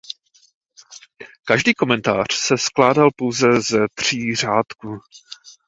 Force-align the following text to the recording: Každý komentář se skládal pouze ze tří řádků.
Každý 1.45 1.73
komentář 1.73 2.33
se 2.33 2.57
skládal 2.57 3.09
pouze 3.15 3.61
ze 3.61 3.79
tří 3.95 4.35
řádků. 4.35 4.99